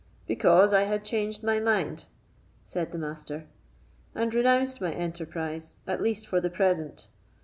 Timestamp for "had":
0.85-1.05